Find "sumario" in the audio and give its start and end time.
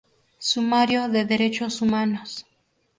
0.39-1.09